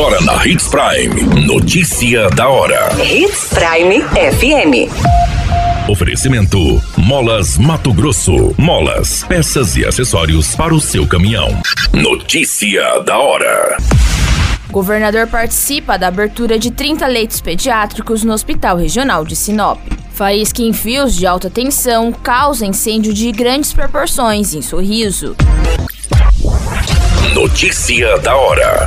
Agora 0.00 0.18
na 0.22 0.46
Hits 0.46 0.66
Prime. 0.66 1.44
Notícia 1.44 2.30
da 2.30 2.48
hora. 2.48 2.88
Hits 2.98 3.50
Prime 3.50 4.00
FM. 4.00 4.90
Oferecimento: 5.90 6.82
Molas 6.96 7.58
Mato 7.58 7.92
Grosso. 7.92 8.54
Molas, 8.56 9.24
peças 9.24 9.76
e 9.76 9.84
acessórios 9.84 10.56
para 10.56 10.74
o 10.74 10.80
seu 10.80 11.06
caminhão. 11.06 11.60
Notícia 11.92 13.00
da 13.00 13.18
hora. 13.18 13.76
Governador 14.70 15.26
participa 15.26 15.98
da 15.98 16.08
abertura 16.08 16.58
de 16.58 16.70
30 16.70 17.06
leitos 17.06 17.42
pediátricos 17.42 18.24
no 18.24 18.32
Hospital 18.32 18.78
Regional 18.78 19.22
de 19.22 19.36
Sinop. 19.36 19.78
Faísca 20.14 20.62
em 20.62 20.72
fios 20.72 21.14
de 21.14 21.26
alta 21.26 21.50
tensão 21.50 22.10
causa 22.10 22.64
incêndio 22.64 23.12
de 23.12 23.30
grandes 23.32 23.74
proporções 23.74 24.54
em 24.54 24.62
Sorriso. 24.62 25.36
Notícia 27.34 28.16
da 28.20 28.34
hora. 28.34 28.86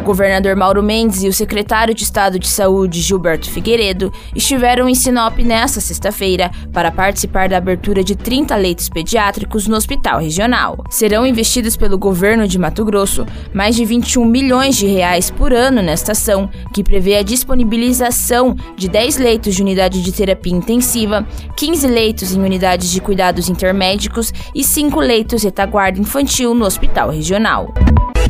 O 0.00 0.02
governador 0.02 0.56
Mauro 0.56 0.82
Mendes 0.82 1.22
e 1.22 1.28
o 1.28 1.32
secretário 1.32 1.94
de 1.94 2.04
Estado 2.04 2.38
de 2.38 2.48
Saúde, 2.48 3.02
Gilberto 3.02 3.50
Figueiredo, 3.50 4.10
estiveram 4.34 4.88
em 4.88 4.94
Sinop 4.94 5.38
nesta 5.40 5.78
sexta-feira 5.78 6.50
para 6.72 6.90
participar 6.90 7.50
da 7.50 7.58
abertura 7.58 8.02
de 8.02 8.16
30 8.16 8.56
leitos 8.56 8.88
pediátricos 8.88 9.68
no 9.68 9.76
hospital 9.76 10.18
regional. 10.18 10.82
Serão 10.88 11.26
investidos 11.26 11.76
pelo 11.76 11.98
governo 11.98 12.48
de 12.48 12.58
Mato 12.58 12.82
Grosso 12.82 13.26
mais 13.52 13.76
de 13.76 13.84
21 13.84 14.24
milhões 14.24 14.74
de 14.76 14.86
reais 14.86 15.30
por 15.30 15.52
ano 15.52 15.82
nesta 15.82 16.12
ação, 16.12 16.48
que 16.72 16.82
prevê 16.82 17.18
a 17.18 17.22
disponibilização 17.22 18.56
de 18.76 18.88
10 18.88 19.18
leitos 19.18 19.54
de 19.54 19.60
unidade 19.60 20.02
de 20.02 20.12
terapia 20.12 20.56
intensiva, 20.56 21.26
15 21.58 21.86
leitos 21.86 22.34
em 22.34 22.40
unidades 22.40 22.90
de 22.90 23.02
cuidados 23.02 23.50
intermédicos 23.50 24.32
e 24.54 24.64
5 24.64 24.98
leitos 24.98 25.42
retaguarda 25.42 26.00
infantil 26.00 26.54
no 26.54 26.64
hospital 26.64 27.10
regional. 27.10 27.74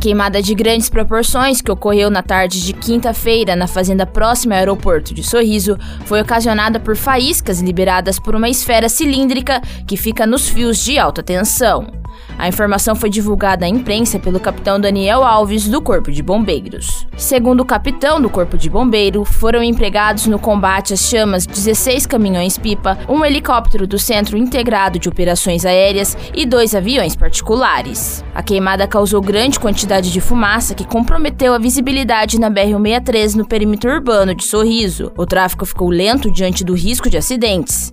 Queimada 0.00 0.40
de 0.40 0.54
grandes 0.54 0.88
proporções 0.88 1.60
que 1.60 1.70
ocorreu 1.70 2.08
na 2.08 2.22
tarde 2.22 2.64
de 2.64 2.72
quinta-feira 2.72 3.54
na 3.54 3.66
fazenda 3.66 4.06
próxima 4.06 4.54
ao 4.54 4.60
aeroporto 4.60 5.12
de 5.12 5.22
Sorriso 5.22 5.76
foi 6.06 6.22
ocasionada 6.22 6.80
por 6.80 6.96
faíscas 6.96 7.60
liberadas 7.60 8.18
por 8.18 8.34
uma 8.34 8.48
esfera 8.48 8.88
cilíndrica 8.88 9.60
que 9.86 9.98
fica 9.98 10.26
nos 10.26 10.48
fios 10.48 10.78
de 10.82 10.98
alta 10.98 11.22
tensão. 11.22 11.99
A 12.38 12.48
informação 12.48 12.94
foi 12.94 13.10
divulgada 13.10 13.66
à 13.66 13.68
imprensa 13.68 14.18
pelo 14.18 14.40
capitão 14.40 14.80
Daniel 14.80 15.22
Alves, 15.22 15.68
do 15.68 15.80
Corpo 15.80 16.10
de 16.10 16.22
Bombeiros. 16.22 17.06
Segundo 17.16 17.60
o 17.60 17.64
capitão 17.64 18.20
do 18.20 18.30
Corpo 18.30 18.56
de 18.56 18.70
Bombeiro, 18.70 19.24
foram 19.24 19.62
empregados 19.62 20.26
no 20.26 20.38
combate 20.38 20.94
às 20.94 21.08
chamas 21.08 21.46
16 21.46 22.06
caminhões-pipa, 22.06 22.98
um 23.08 23.24
helicóptero 23.24 23.86
do 23.86 23.98
Centro 23.98 24.36
Integrado 24.36 24.98
de 24.98 25.08
Operações 25.08 25.66
Aéreas 25.66 26.16
e 26.34 26.46
dois 26.46 26.74
aviões 26.74 27.14
particulares. 27.14 28.24
A 28.34 28.42
queimada 28.42 28.86
causou 28.86 29.20
grande 29.20 29.60
quantidade 29.60 30.10
de 30.10 30.20
fumaça 30.20 30.74
que 30.74 30.86
comprometeu 30.86 31.52
a 31.52 31.58
visibilidade 31.58 32.40
na 32.40 32.50
BR-163 32.50 33.34
no 33.34 33.46
perímetro 33.46 33.90
urbano 33.90 34.34
de 34.34 34.44
Sorriso. 34.44 35.12
O 35.16 35.26
tráfego 35.26 35.66
ficou 35.66 35.90
lento 35.90 36.30
diante 36.30 36.64
do 36.64 36.74
risco 36.74 37.10
de 37.10 37.18
acidentes. 37.18 37.92